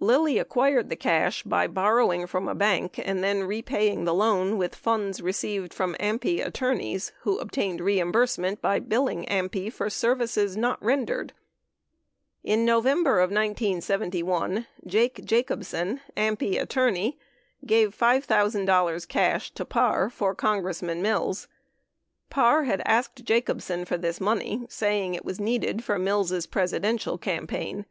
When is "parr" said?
19.66-20.08, 22.30-22.64